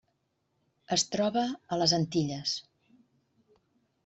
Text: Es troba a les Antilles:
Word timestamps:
Es 0.97 1.03
troba 1.15 1.43
a 1.77 1.81
les 1.83 1.93
Antilles: 1.99 2.57